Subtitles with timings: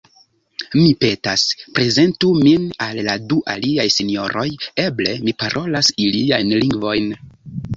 [0.77, 1.41] Mi petas:
[1.79, 4.47] prezentu min al la du aliaj sinjoroj;
[4.87, 7.15] eble mi parolas iliajn lingvojn.